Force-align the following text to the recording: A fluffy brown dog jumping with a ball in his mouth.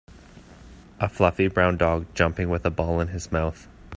A 0.99 1.07
fluffy 1.07 1.47
brown 1.47 1.77
dog 1.77 2.07
jumping 2.15 2.49
with 2.49 2.65
a 2.65 2.71
ball 2.71 2.99
in 3.01 3.09
his 3.09 3.31
mouth. 3.31 3.67